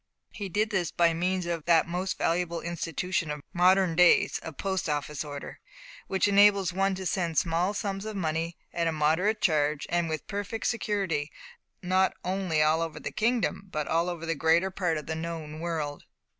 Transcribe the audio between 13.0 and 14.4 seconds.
kingdom, but over the